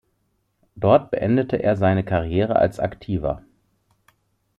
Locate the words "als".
2.55-2.79